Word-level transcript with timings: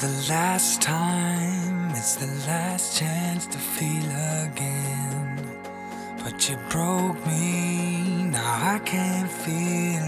the 0.00 0.26
last 0.30 0.80
time, 0.80 1.90
it's 1.90 2.14
the 2.16 2.26
last 2.48 2.98
chance 2.98 3.46
to 3.46 3.58
feel 3.58 4.10
again. 4.46 5.38
But 6.22 6.48
you 6.48 6.56
broke 6.70 7.26
me, 7.26 8.24
now 8.30 8.74
I 8.74 8.78
can't 8.78 9.30
feel. 9.30 10.00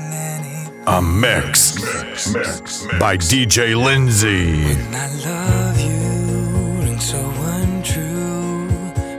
A 0.88 1.00
mix, 1.00 1.80
mix, 1.80 2.34
mix, 2.34 2.84
mix. 2.84 2.98
by 2.98 3.16
DJ 3.16 3.80
Lindsay. 3.80 4.64
When 4.64 4.94
I 4.94 5.06
love 5.24 5.80
you, 5.80 6.90
and 6.90 7.00
so 7.00 7.20
untrue, 7.20 8.66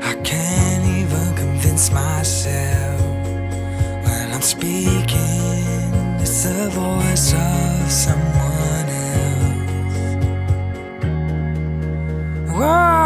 I 0.02 0.14
can't 0.26 0.86
even 0.86 1.36
convince 1.36 1.90
myself. 1.90 3.02
When 4.04 4.34
I'm 4.34 4.42
speaking, 4.42 6.20
it's 6.20 6.44
the 6.44 6.70
voice 6.72 7.34
of 7.34 7.90
someone. 7.90 8.33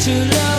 to 0.00 0.24
love. 0.24 0.49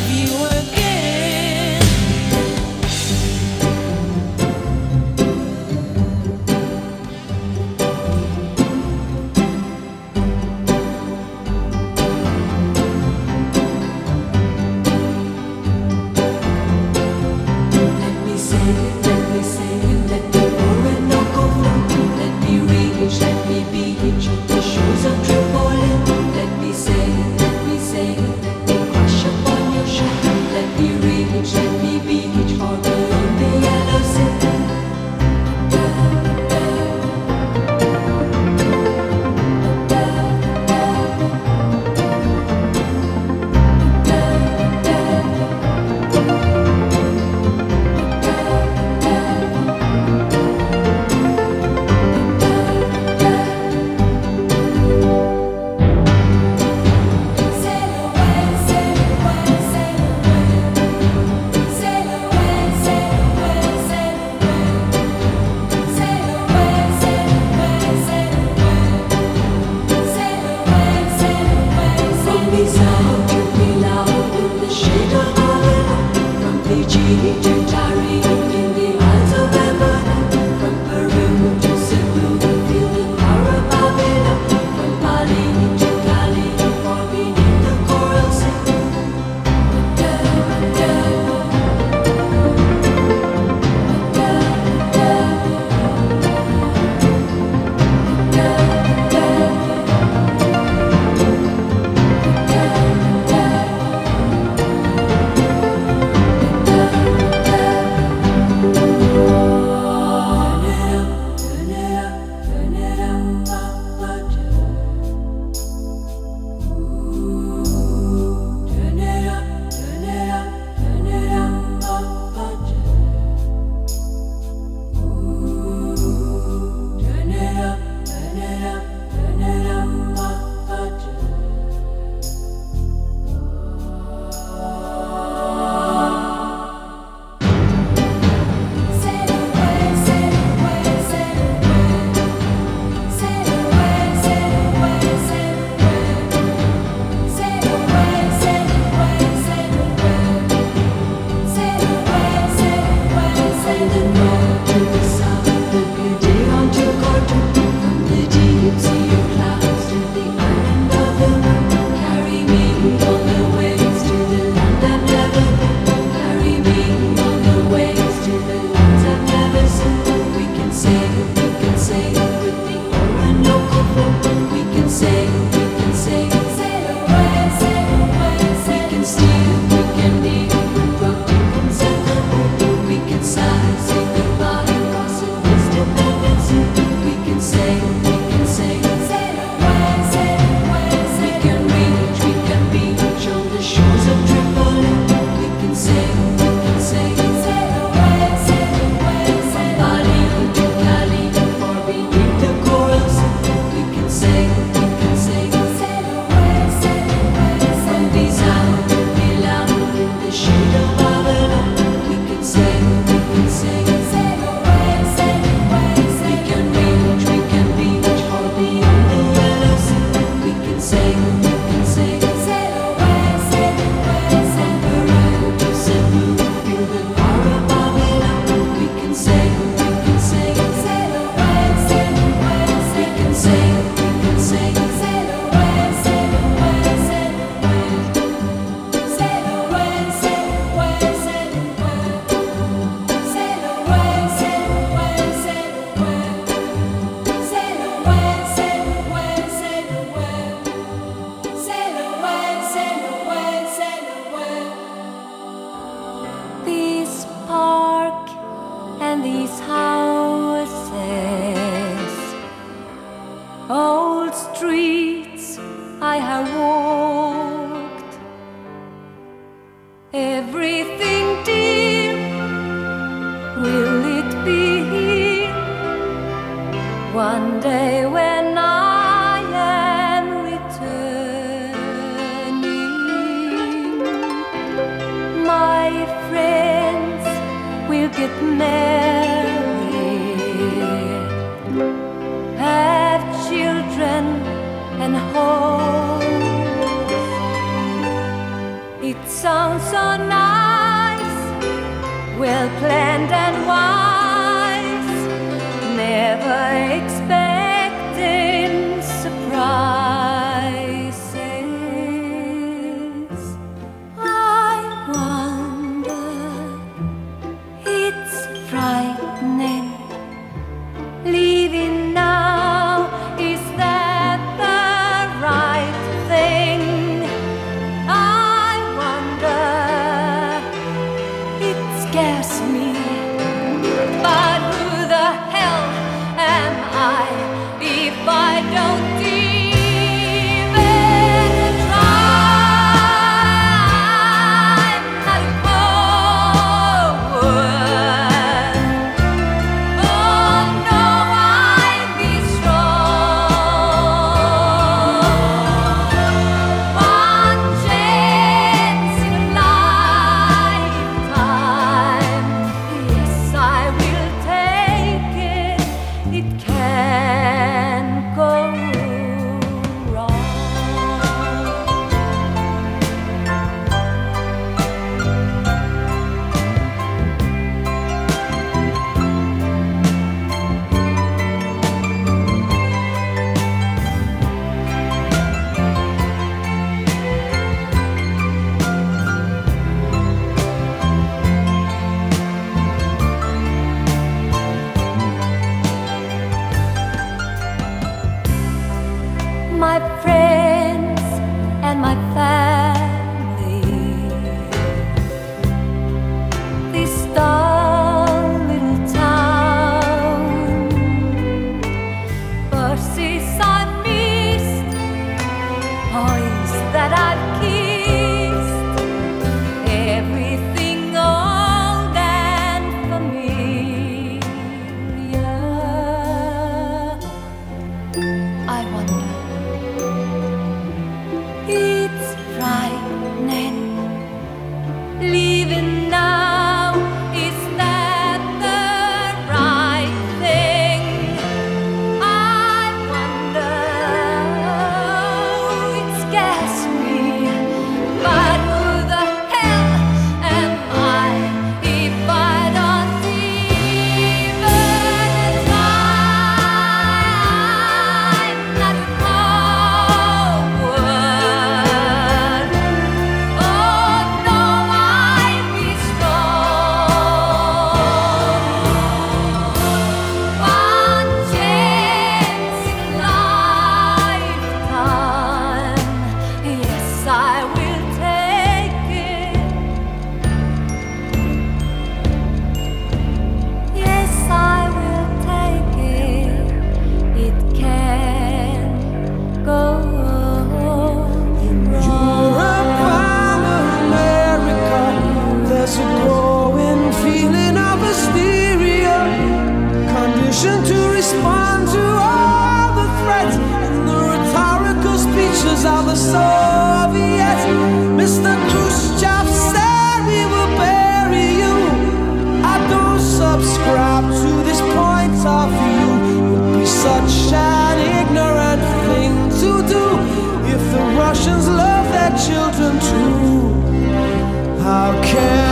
Russians 521.32 521.68
love 521.68 522.12
their 522.12 522.32
children 522.46 523.00
too. 523.00 524.82
How 524.84 525.12
can 525.24 525.71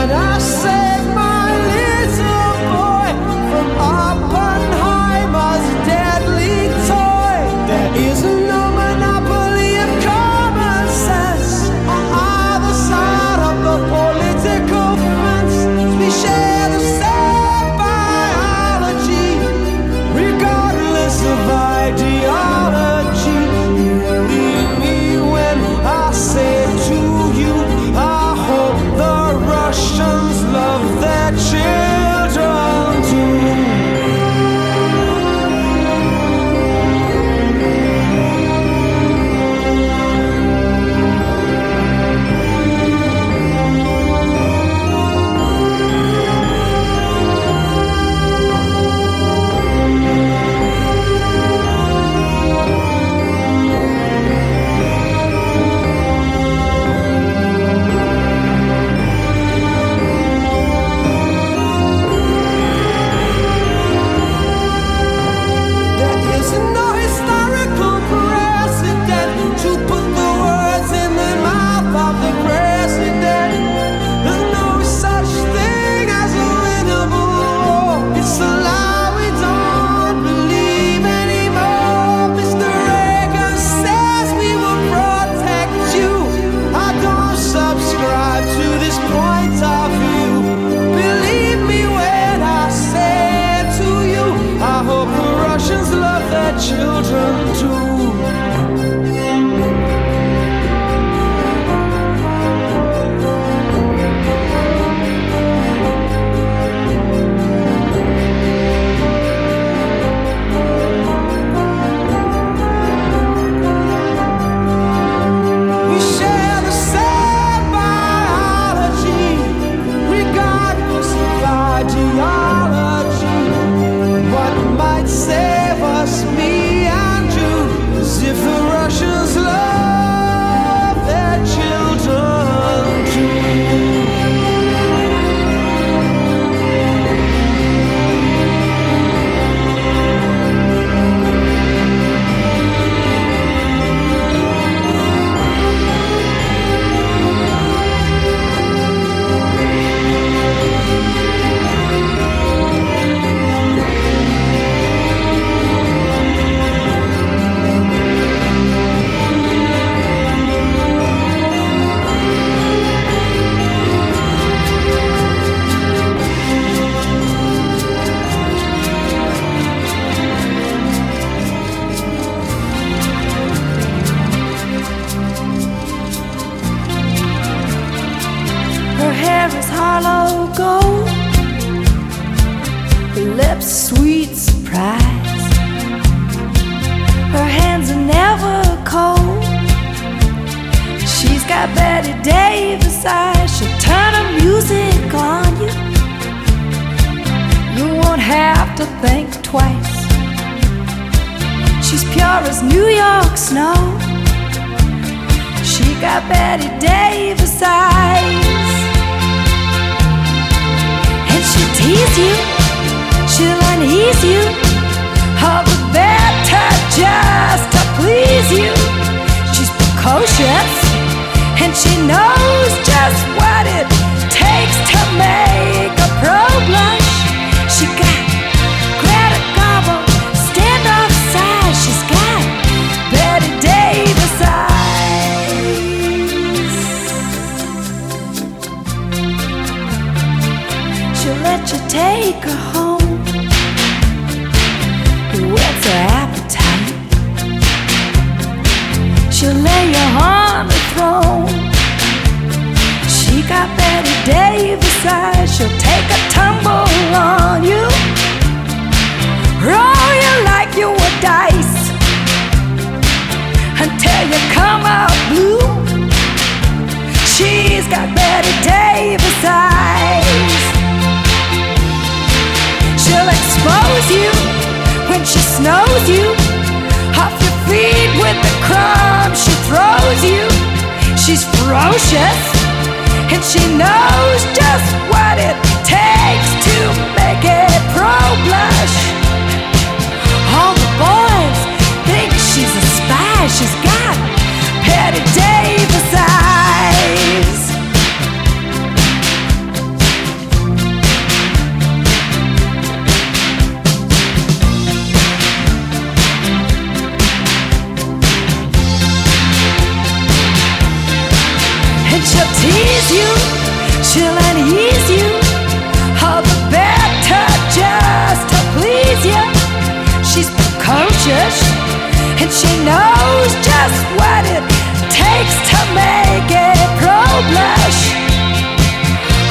she 322.51 322.71
knows 322.83 323.49
just 323.61 323.99
what 324.17 324.43
it 324.49 324.63
takes 325.09 325.55
to 325.69 325.79
make 325.93 326.49
it 326.49 326.79
pro 326.97 327.21
blush. 327.49 328.01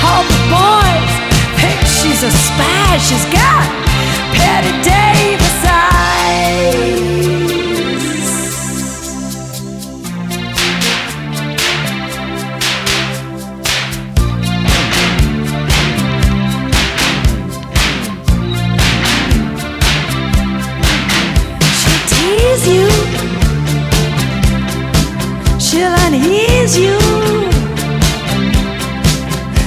All 0.03 0.25
the 0.27 0.41
boys 0.51 1.13
think 1.61 1.81
she's 1.87 2.23
a 2.23 2.31
spy. 2.31 2.99
She's 2.99 3.25
got 3.33 3.67
Bette 4.35 4.73
Davis 4.83 5.65
eyes. 5.65 7.08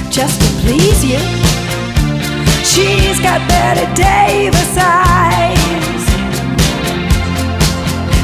Just 0.08 0.40
to 0.40 0.46
please 0.60 1.04
you. 1.04 1.18
She's 2.62 3.18
got 3.18 3.40
Bette 3.48 3.92
Davis 3.96 4.76
eyes. 4.78 6.04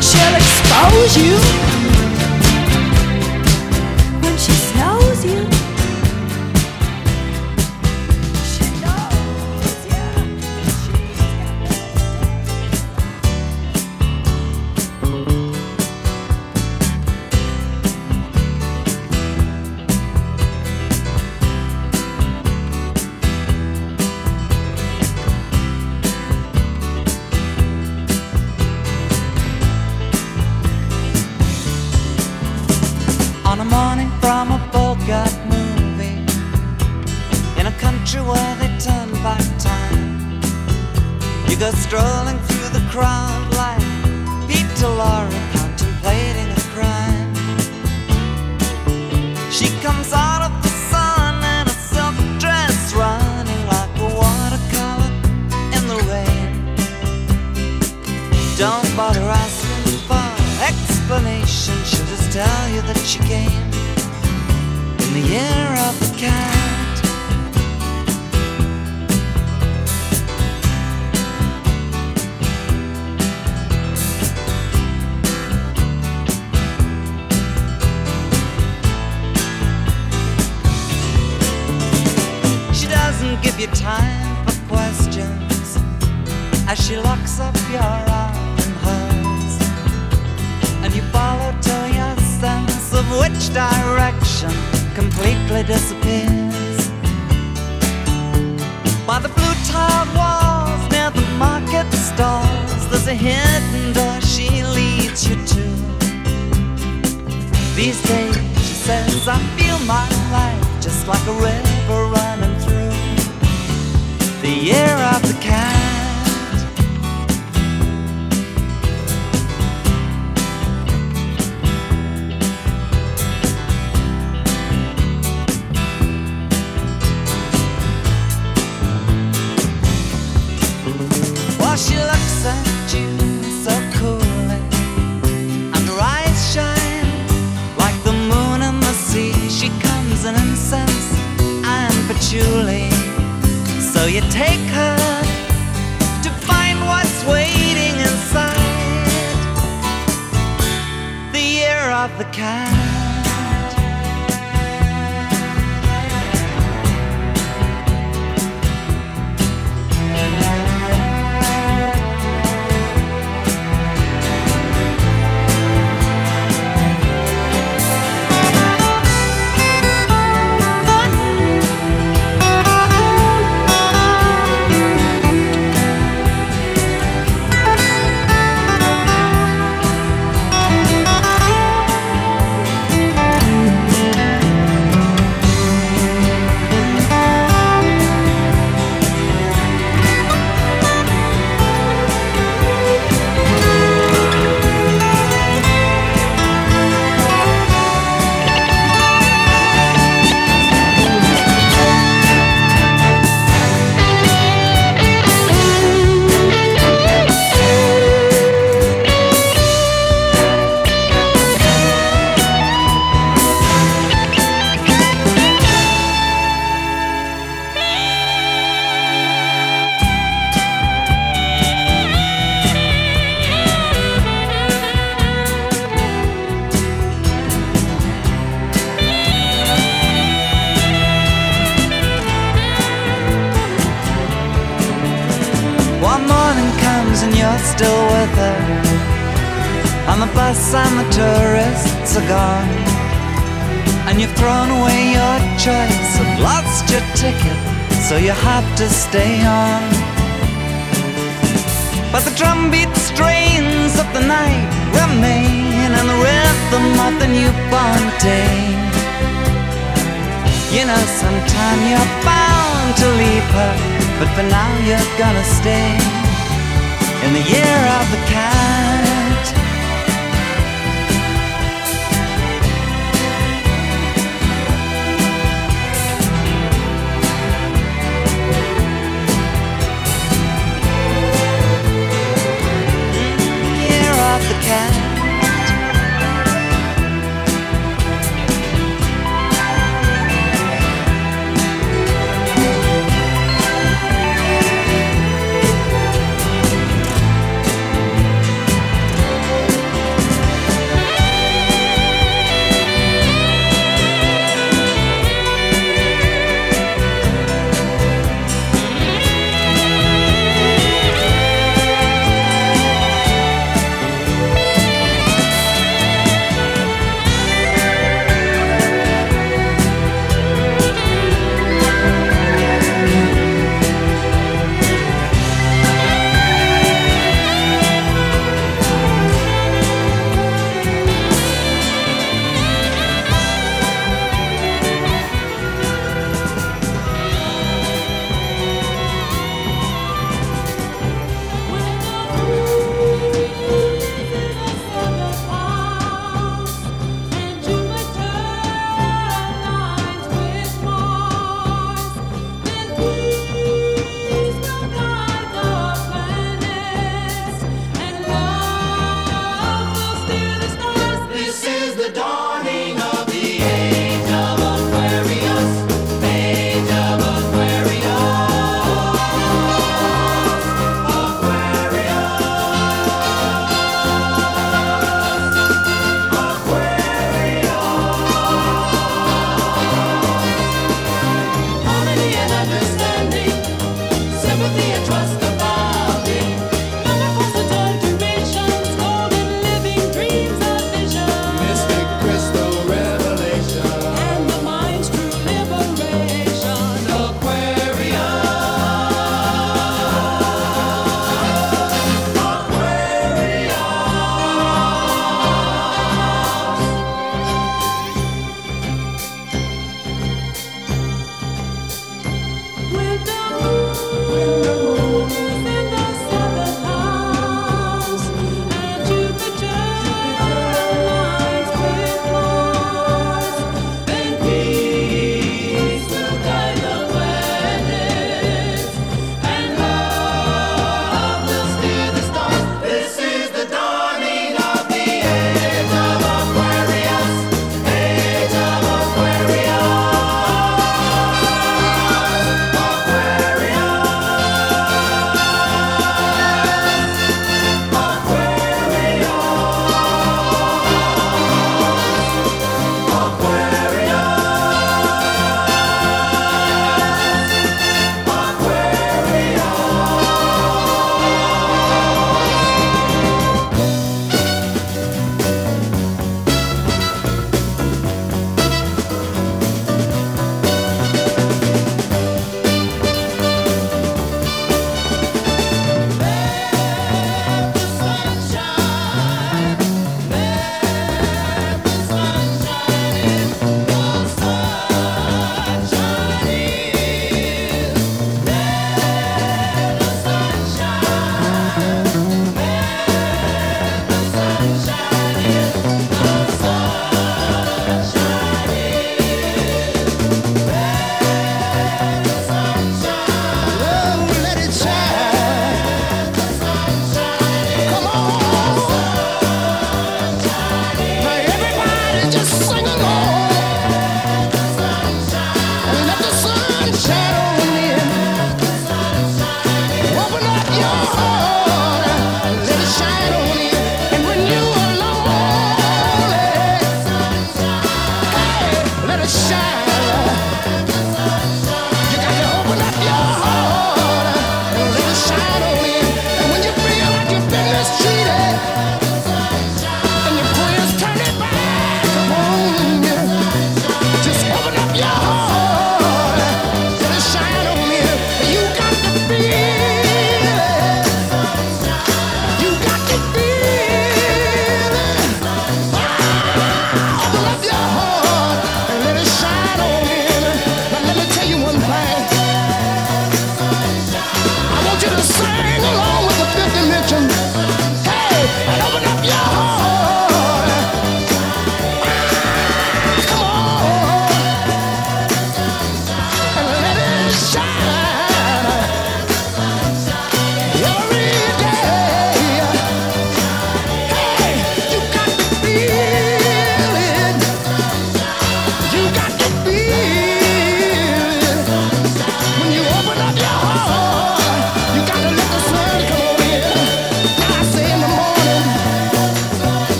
She'll 0.00 0.36
expose 0.36 1.16
you. 1.16 1.67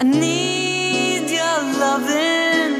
I 0.00 0.04
need 0.04 1.28
your 1.28 1.58
loving 1.82 2.72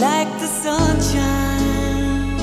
like 0.00 0.30
the 0.40 0.46
sunshine. 0.46 2.40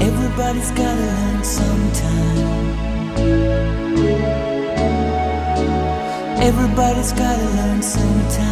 Everybody's 0.00 0.70
gotta 0.70 1.06
learn 1.10 1.42
sometime. 1.42 2.38
Everybody's 6.40 7.12
gotta 7.12 7.44
learn 7.56 7.82
sometime. 7.82 8.51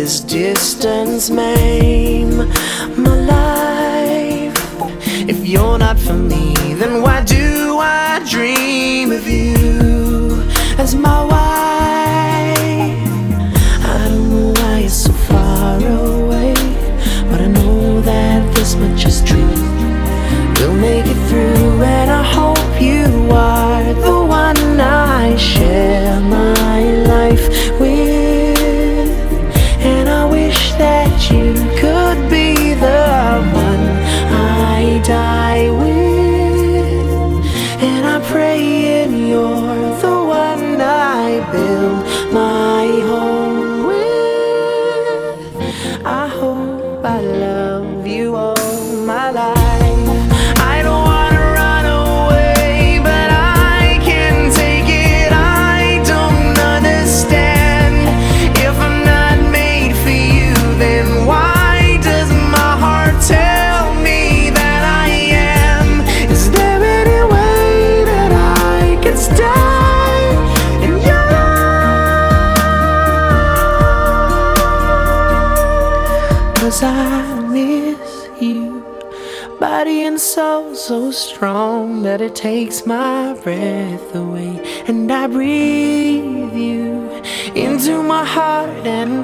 this 0.00 0.20
distance 0.20 1.28
maim 1.28 2.38
my 2.96 3.14
life. 3.34 4.56
If 5.28 5.46
you're 5.46 5.78
not 5.78 5.98
for 5.98 6.14
me 6.14 6.49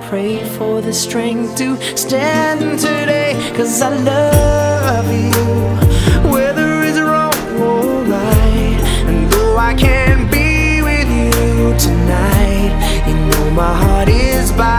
pray 0.08 0.38
for 0.56 0.80
the 0.80 0.92
strength 0.92 1.56
to 1.56 1.76
stand 1.96 2.78
today. 2.78 3.34
Cause 3.56 3.82
I 3.82 3.88
love 3.88 5.08
you, 5.12 6.30
whether 6.30 6.82
it's 6.82 7.00
wrong 7.00 7.34
or 7.60 8.04
right. 8.04 8.80
And 9.08 9.30
though 9.32 9.56
I 9.56 9.74
can't 9.74 10.30
be 10.30 10.80
with 10.80 11.08
you 11.10 11.76
tonight, 11.78 13.04
you 13.08 13.14
know 13.14 13.50
my 13.50 13.74
heart 13.74 14.08
is 14.08 14.52
by. 14.52 14.75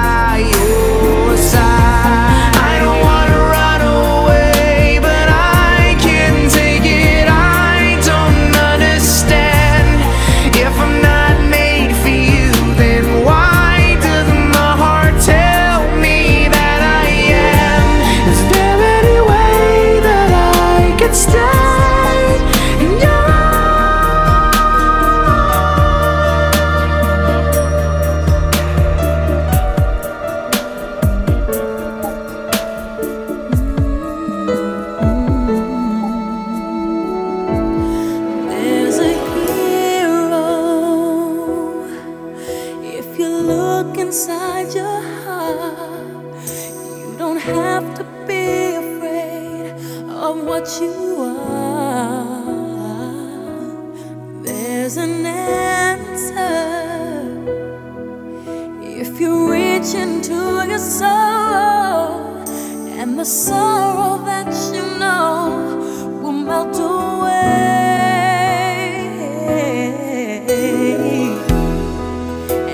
sorrow 63.37 64.17
that 64.25 64.51
you 64.73 64.81
know 64.97 65.77
will 66.21 66.31
melt 66.31 66.75
away. 66.79 67.27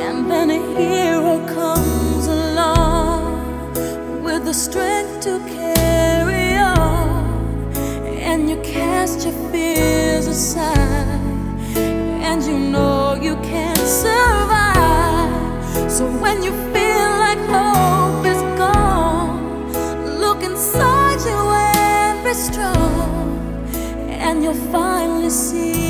And 0.06 0.32
then 0.32 0.52
a 0.52 0.62
hero 0.78 1.46
comes 1.48 2.28
along 2.28 3.74
with 4.24 4.46
the 4.46 4.54
strength 4.54 5.20
to 5.26 5.40
carry 5.50 6.56
on, 6.56 7.74
and 8.30 8.50
you 8.50 8.56
cast 8.62 9.26
your 9.26 9.36
fears 9.52 10.28
aside. 10.28 10.93
finally 24.72 25.30
see 25.30 25.83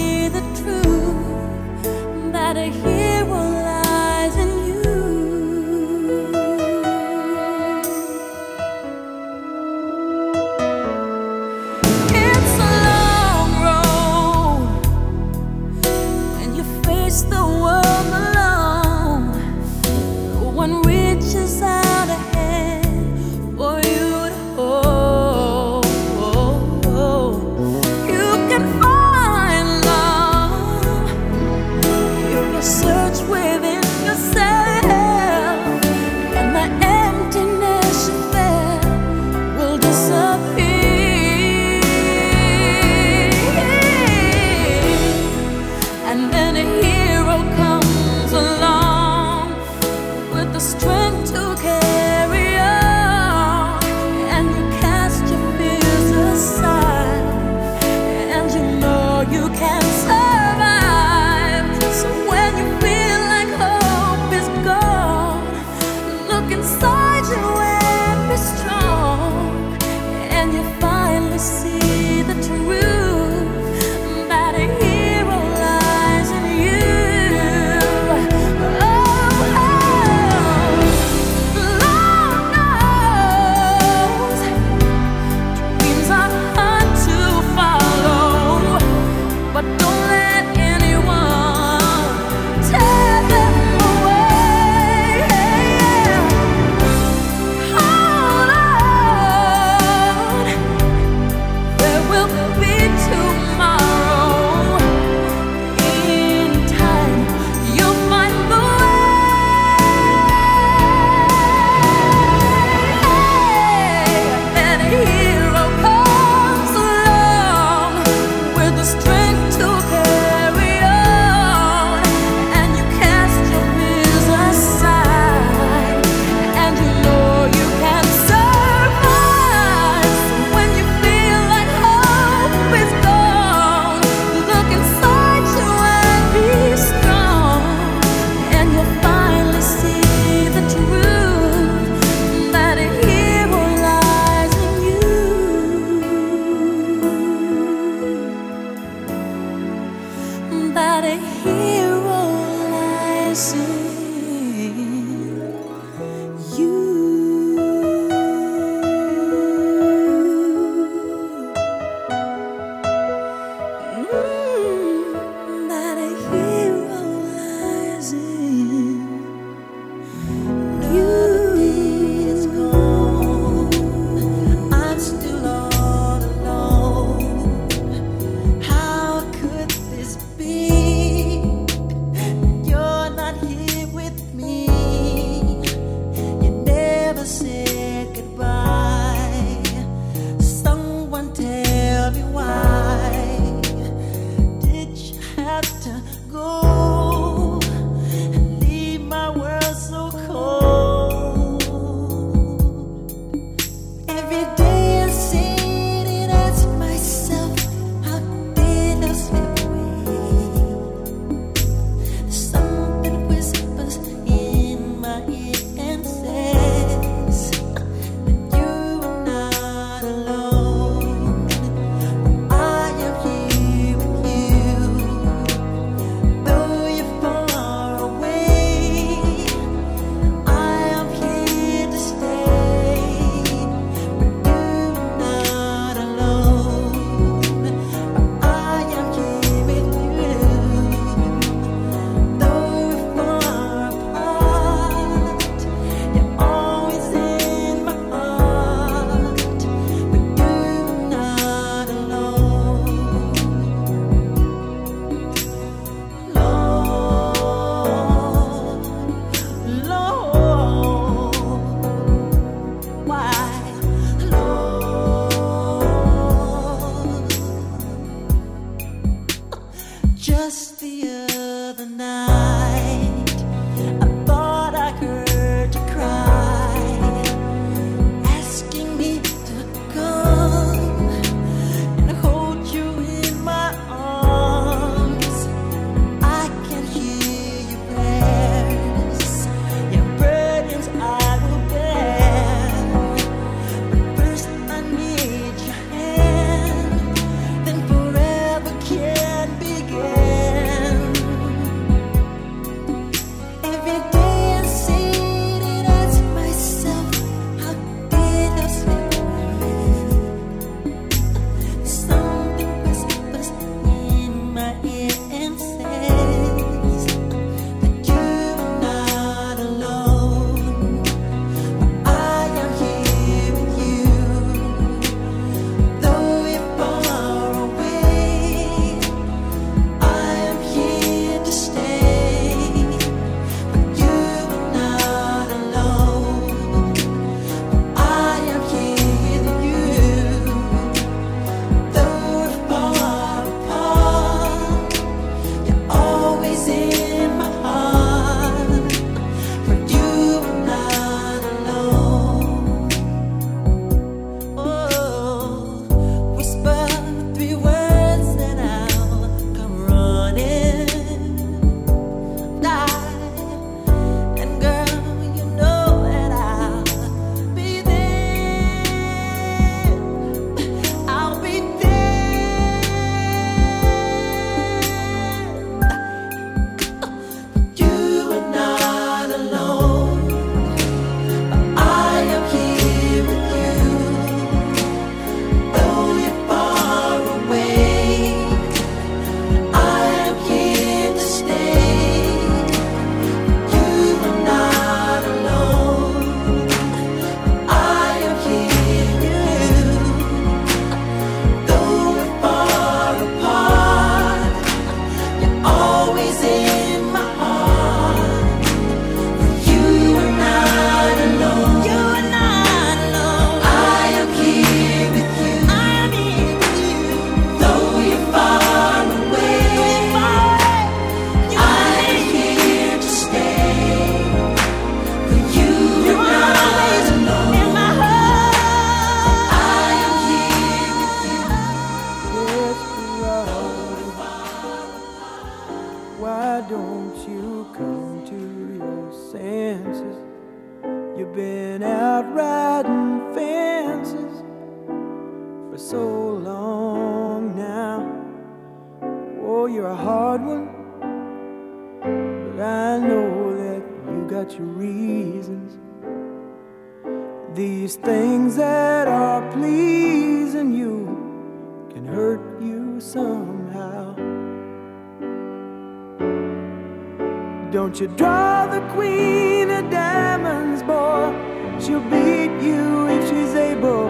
she'll 471.86 472.00
beat 472.00 472.54
you 472.62 473.08
if 473.10 473.30
she's 473.30 473.56
able. 473.56 474.10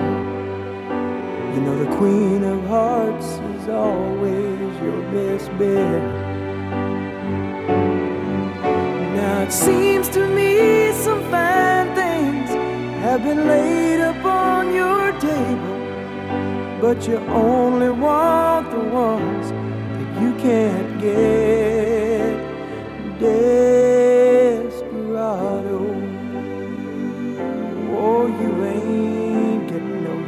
You 1.53 1.61
know 1.61 1.83
the 1.83 1.95
Queen 1.97 2.43
of 2.43 2.63
Hearts 2.67 3.25
is 3.55 3.69
always 3.69 4.73
your 4.85 5.01
best 5.11 5.49
bet. 5.57 6.03
Now 9.15 9.41
it 9.41 9.51
seems 9.51 10.07
to 10.09 10.27
me 10.27 10.91
some 10.91 11.21
fine 11.31 11.95
things 11.95 12.49
have 13.01 13.23
been 13.23 13.47
laid 13.47 14.01
upon 14.01 14.73
your 14.73 15.11
table, 15.19 15.77
but 16.79 17.07
you 17.07 17.17
only 17.29 17.89
want 17.89 18.69
the 18.69 18.83
ones 19.05 19.49
that 19.49 20.21
you 20.21 20.31
can't 20.35 21.01
get. 21.01 22.33
Dead. 23.19 23.72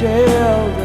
tell 0.00 0.79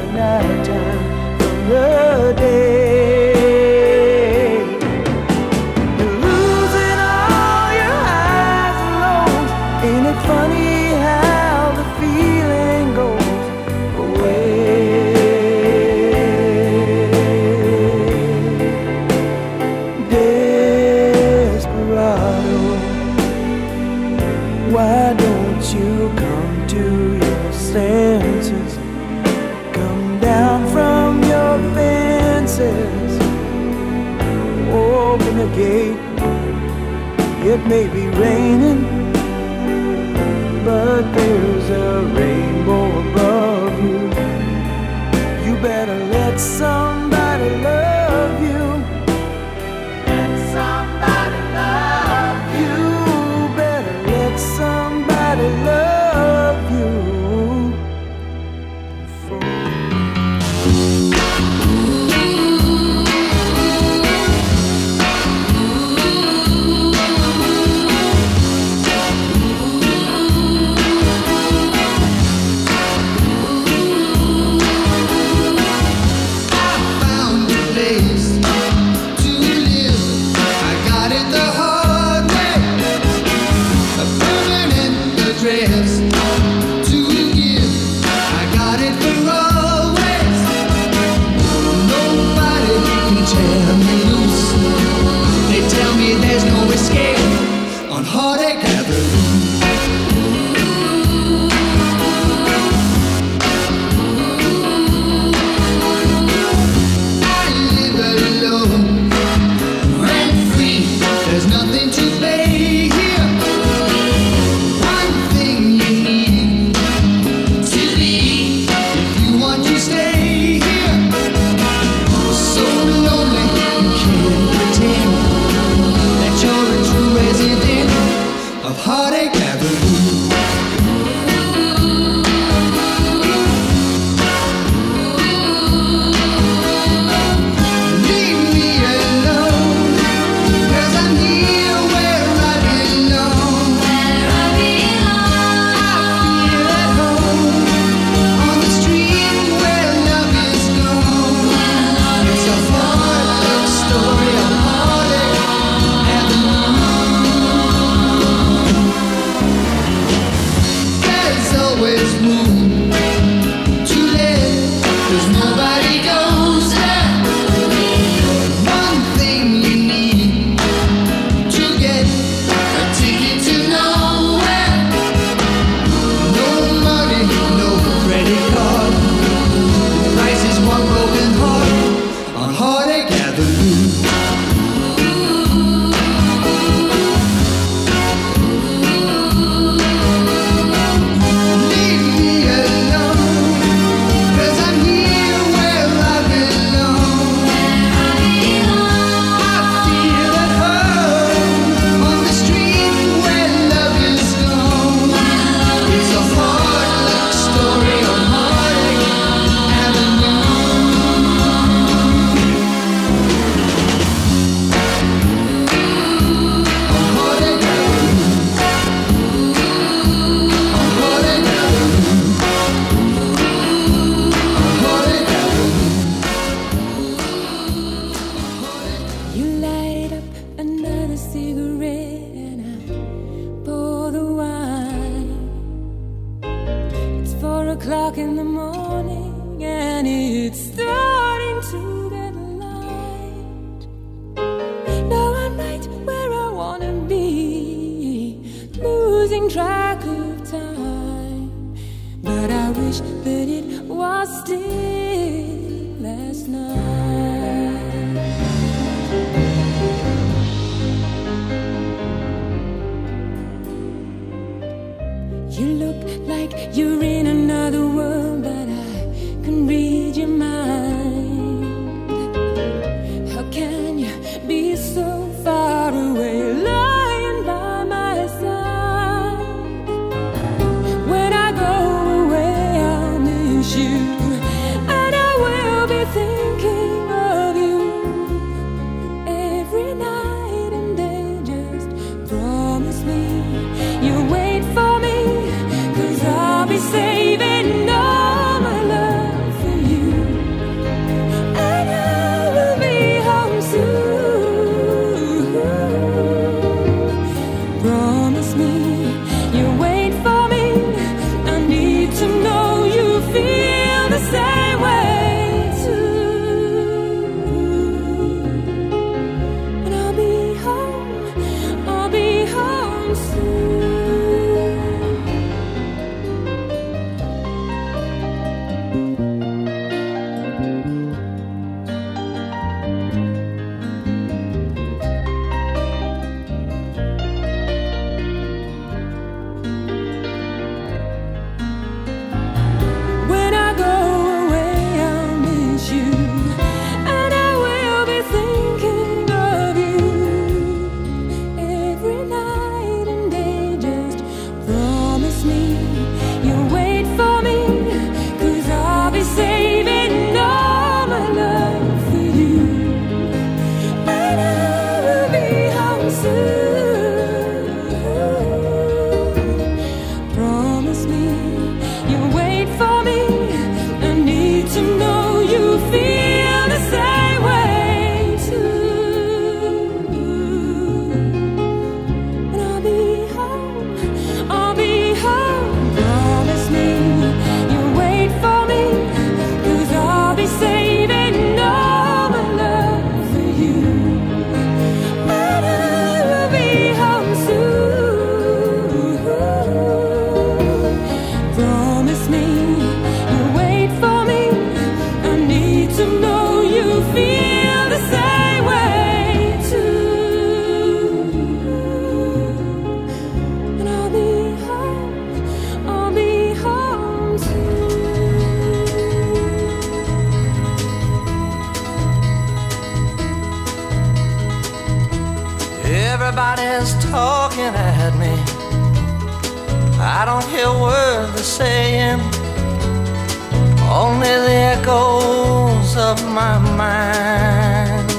my 436.46 436.60
mind. 436.84 438.10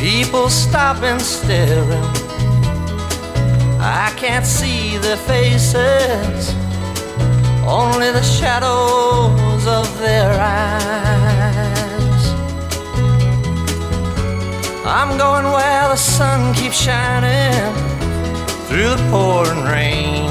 People 0.00 0.48
stopping, 0.48 1.20
staring. 1.20 2.10
I 3.80 4.06
can't 4.22 4.46
see 4.46 4.98
their 4.98 5.20
faces, 5.32 6.40
only 7.80 8.10
the 8.18 8.26
shadows 8.38 9.64
of 9.80 9.86
their 10.04 10.32
eyes. 10.60 12.22
I'm 14.98 15.10
going 15.24 15.46
where 15.56 15.84
the 15.94 16.00
sun 16.16 16.54
keeps 16.54 16.78
shining 16.86 17.74
through 18.66 18.94
the 19.00 19.06
pouring 19.12 19.62
rain. 19.74 20.28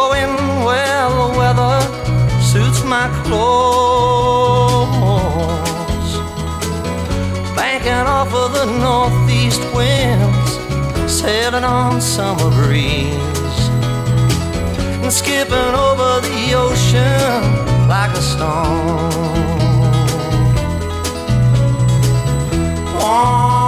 Going 0.00 0.32
where 0.66 1.08
the 1.20 1.28
weather 1.38 2.01
my 2.92 3.08
clothes. 3.24 4.52
Banking 7.56 8.06
off 8.16 8.30
of 8.34 8.52
the 8.52 8.66
northeast 8.86 9.62
winds, 9.74 10.50
sailing 11.10 11.64
on 11.64 12.02
summer 12.02 12.50
breeze. 12.50 13.60
And 15.02 15.10
skipping 15.10 15.74
over 15.88 16.10
the 16.28 16.40
ocean 16.64 17.40
like 17.88 18.12
a 18.12 18.22
stone. 18.32 19.12
I'm 23.00 23.61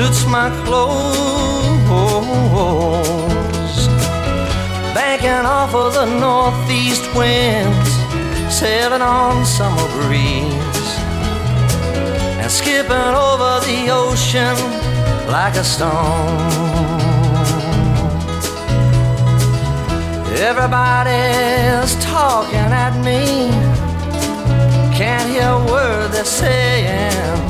suits 0.00 0.24
my 0.26 0.48
clothes. 0.64 1.00
Banking 4.94 5.44
off 5.44 5.74
of 5.74 5.92
the 5.92 6.06
northeast 6.06 7.04
winds, 7.14 7.90
sailing 8.48 9.02
on 9.02 9.44
summer 9.44 9.88
breeze. 9.96 10.90
And 12.40 12.50
skipping 12.50 13.14
over 13.28 13.52
the 13.68 13.80
ocean 13.90 14.56
like 15.36 15.56
a 15.56 15.64
stone. 15.64 15.90
Everybody's 20.50 21.92
talking 22.02 22.70
at 22.86 22.94
me. 23.04 23.50
Can't 24.96 25.28
hear 25.28 25.50
a 25.50 25.64
word 25.70 26.12
they're 26.12 26.24
saying. 26.24 27.49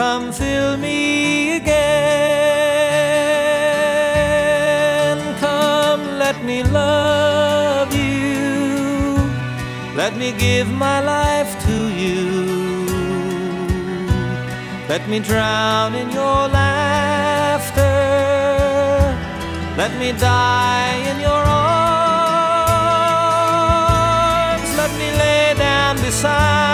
Come 0.00 0.32
fill 0.32 0.78
me 0.78 1.56
again. 1.56 1.76
Come, 5.38 6.02
let 6.18 6.42
me 6.42 6.62
love 6.62 7.94
you. 7.94 9.18
Let 9.94 10.16
me 10.16 10.32
give 10.32 10.68
my 10.70 11.00
life 11.00 11.52
to 11.66 11.76
you. 12.02 12.86
Let 14.88 15.06
me 15.06 15.20
drown 15.20 15.94
in 15.94 16.10
your 16.10 16.48
laughter. 16.48 17.98
Let 19.76 19.92
me 20.00 20.12
die 20.12 20.96
in 21.10 21.20
your 21.20 21.42
arms. 21.68 21.80
Let 24.80 24.92
me 24.98 25.10
lay 25.22 25.52
down 25.58 25.96
beside 25.96 26.69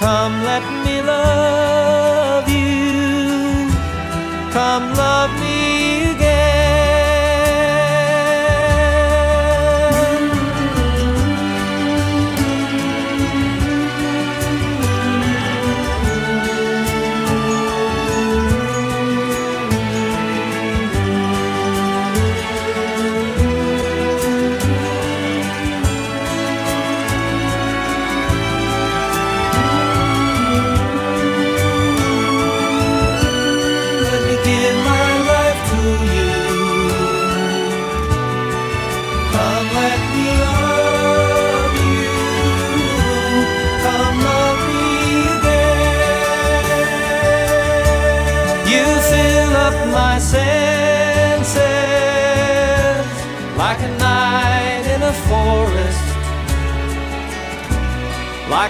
Come, 0.00 0.42
let 0.44 0.64
me 0.84 1.02
love 1.02 2.48
you. 2.48 3.70
Come, 4.50 4.94
love 4.94 5.30
me 5.38 5.39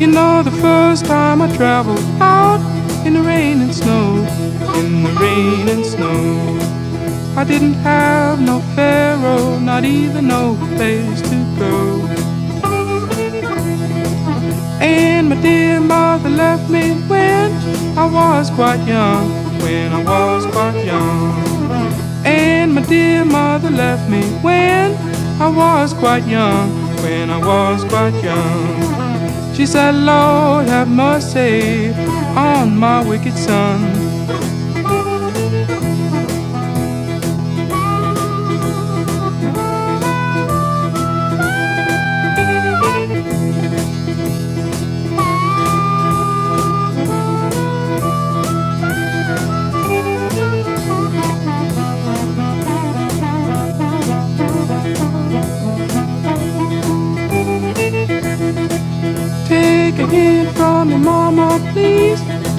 You 0.00 0.08
know, 0.08 0.42
the 0.42 0.50
first 0.50 1.06
time 1.06 1.40
I 1.40 1.56
traveled 1.56 2.04
out 2.20 2.60
in 3.06 3.14
the 3.14 3.22
rain 3.22 3.60
and 3.60 3.72
snow, 3.72 4.16
in 4.74 5.04
the 5.04 5.10
rain 5.20 5.68
and 5.68 5.86
snow. 5.86 6.58
I 7.36 7.44
didn't 7.44 7.74
have 7.74 8.40
no 8.40 8.60
pharaoh, 8.74 9.58
not 9.60 9.84
even 9.84 10.26
no 10.26 10.56
place 10.74 11.20
to 11.22 11.36
go. 11.58 12.08
And 14.80 15.28
my 15.28 15.40
dear 15.40 15.80
mother 15.80 16.28
left 16.28 16.68
me 16.68 16.92
when 17.08 17.52
I 17.96 18.06
was 18.06 18.50
quite 18.50 18.84
young, 18.86 19.30
when 19.62 19.92
I 19.92 20.02
was 20.02 20.44
quite 20.46 20.84
young. 20.84 21.32
And 22.24 22.74
my 22.74 22.82
dear 22.82 23.24
mother 23.24 23.70
left 23.70 24.10
me 24.10 24.22
when 24.42 24.96
I 25.40 25.48
was 25.48 25.94
quite 25.94 26.26
young, 26.26 26.68
when 27.02 27.30
I 27.30 27.38
was 27.38 27.84
quite 27.84 28.14
young. 28.24 28.83
She 29.54 29.66
said, 29.66 29.94
Lord, 29.94 30.66
have 30.66 30.88
mercy 30.88 31.92
on 32.36 32.76
my 32.76 33.06
wicked 33.08 33.38
son. 33.38 33.93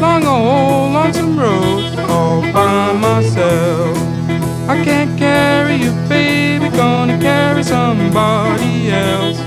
long 0.00 0.26
old 0.26 0.92
lonesome 0.92 1.38
road 1.38 1.98
all 2.10 2.40
by 2.52 2.92
myself. 2.92 3.96
I 4.68 4.82
can't 4.84 5.18
carry 5.18 5.76
you, 5.76 5.92
baby, 6.08 6.68
gonna 6.76 7.18
carry 7.18 7.62
somebody 7.62 8.90
else. 8.90 9.45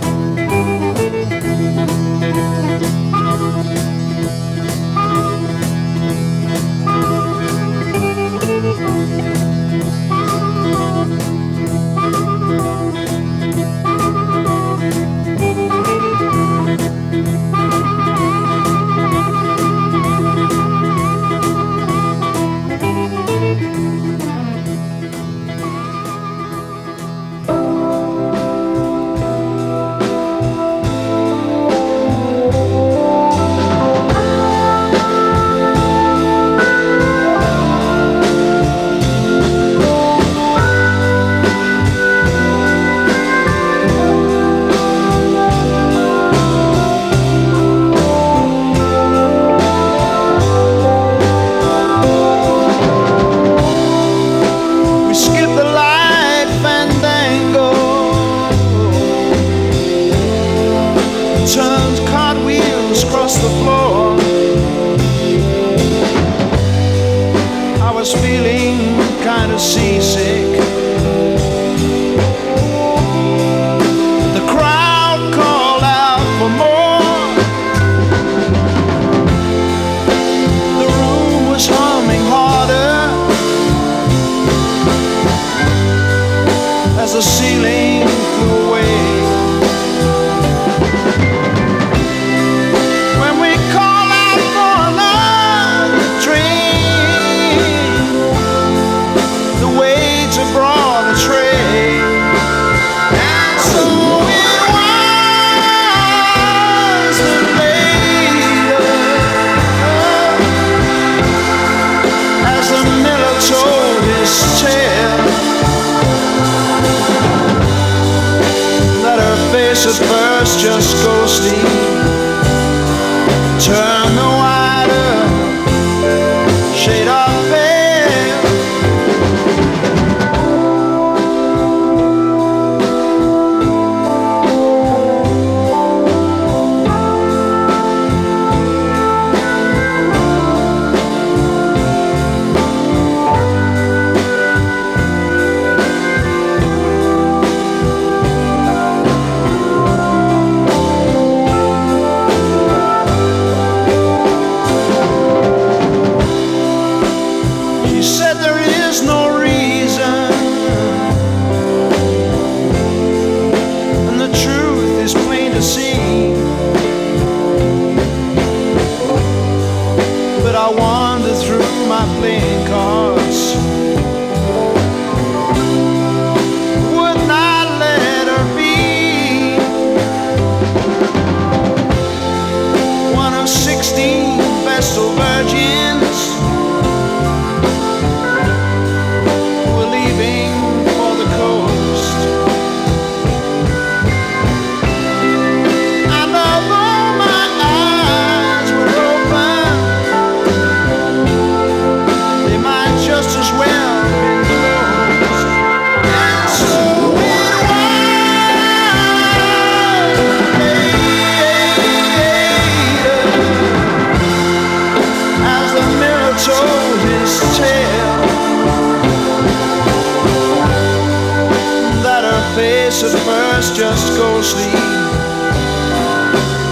So 222.92 223.06
at 223.08 223.20
first, 223.20 223.76
just 223.76 224.18
go 224.18 224.42
sleep. 224.42 224.74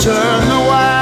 Turn 0.01 0.49
the 0.49 0.67
wire. 0.67 0.96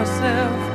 myself. 0.00 0.69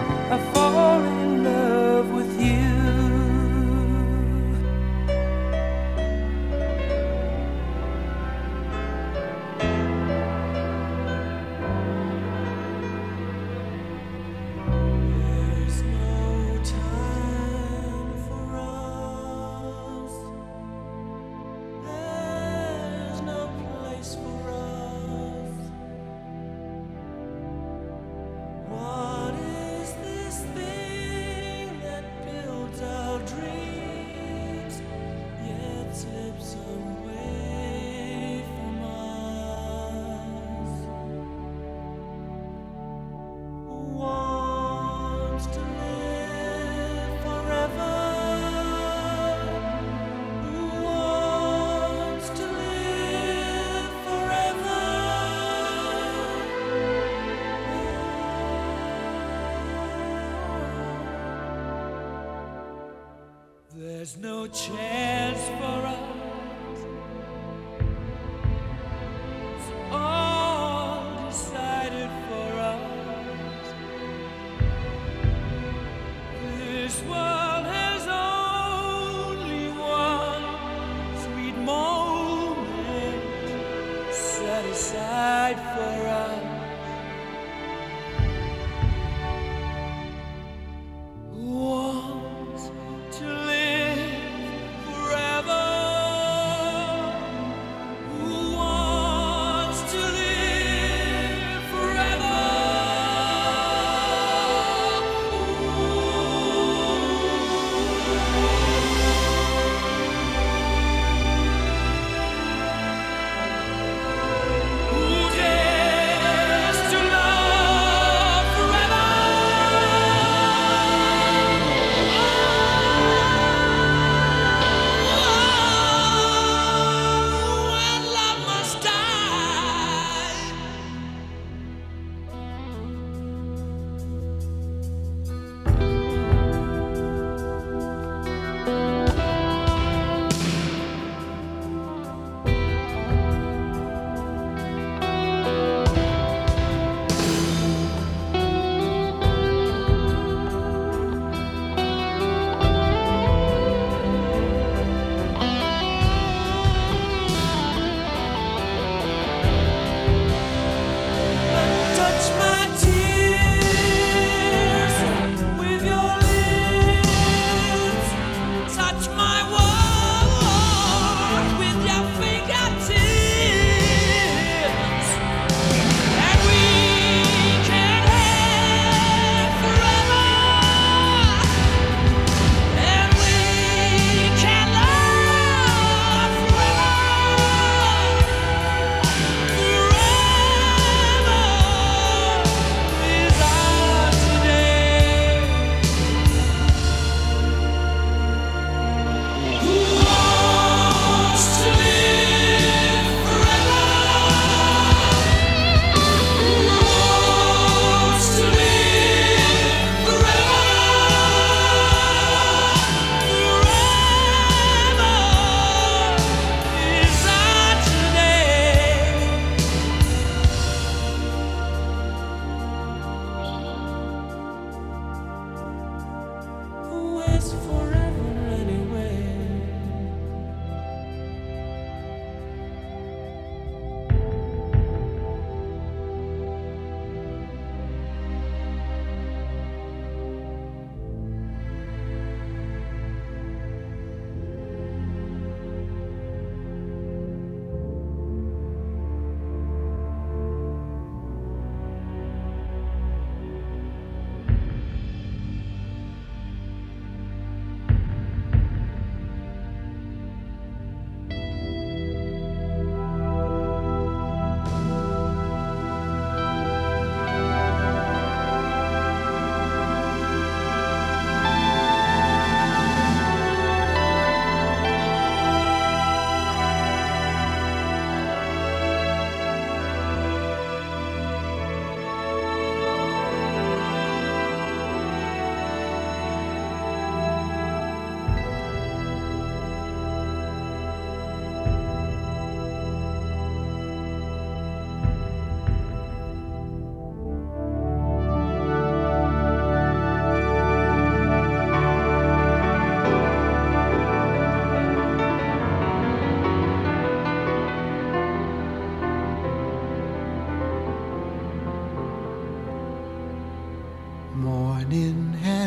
no 64.46 64.52
change. 64.52 65.05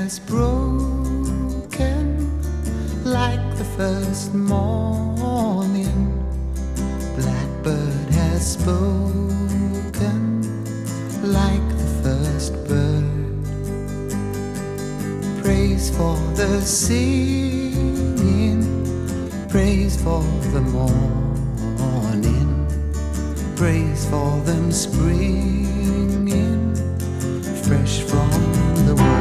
silence 0.08 0.18
broken 0.20 2.06
like 3.04 3.56
the 3.56 3.64
first 3.76 4.32
morning. 4.34 6.14
Blackbird 7.16 8.10
has 8.14 8.52
spoken 8.52 10.42
like 11.22 11.68
the 11.76 11.86
first 12.02 12.52
bird. 12.66 13.04
Praise 15.42 15.90
for 15.90 16.16
the 16.36 16.60
singing, 16.62 18.62
praise 19.48 19.96
for 20.02 20.22
the 20.52 20.60
morning, 20.60 22.66
praise 23.56 24.04
for 24.08 24.40
them 24.44 24.72
springing 24.72 26.74
fresh 27.64 28.00
from 28.00 28.30
the 28.86 28.94
world. 28.94 29.17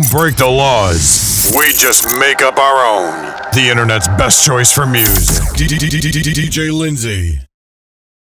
don't 0.00 0.10
break 0.10 0.36
the 0.36 0.46
laws. 0.46 1.54
We 1.56 1.72
just 1.72 2.04
make 2.18 2.42
up 2.42 2.58
our 2.58 2.86
own. 2.86 3.34
The 3.52 3.68
internet's 3.70 4.08
best 4.08 4.44
choice 4.44 4.72
for 4.72 4.86
music. 4.86 5.44
DJ 5.56 6.72
Lindsay. 6.72 7.49